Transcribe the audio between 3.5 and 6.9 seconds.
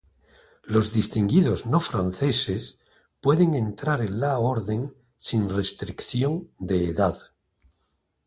entrar en la Orden sin restricción de